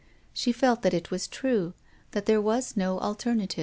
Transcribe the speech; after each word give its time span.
She 0.33 0.51
felt 0.51 0.81
that 0.81 0.95
it 0.95 1.11
was 1.11 1.27
true, 1.27 1.75
that 2.09 2.25
there 2.25 2.41
was 2.41 2.75
no 2.75 2.97
alternative. 3.01 3.59